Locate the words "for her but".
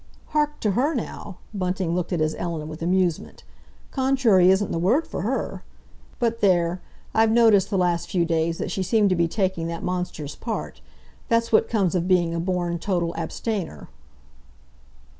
5.05-6.41